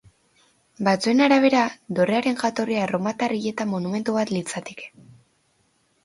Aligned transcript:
Batzuen 0.85 1.19
arabera, 1.25 1.65
dorrearen 1.99 2.39
jatorria 2.43 2.79
erromatar 2.85 3.35
hileta 3.35 3.67
monumentu 3.73 4.15
bat 4.17 4.33
litzateke. 4.39 4.89